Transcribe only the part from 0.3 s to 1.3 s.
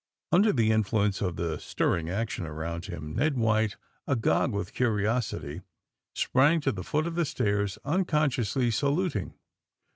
''Under the influence